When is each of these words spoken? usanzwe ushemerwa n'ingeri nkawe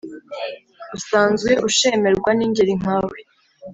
usanzwe 0.97 1.51
ushemerwa 1.67 2.29
n'ingeri 2.37 2.73
nkawe 2.81 3.17